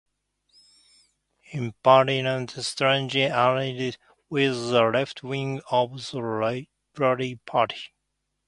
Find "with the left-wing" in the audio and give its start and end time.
4.31-5.61